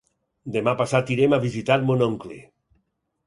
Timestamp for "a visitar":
1.37-1.77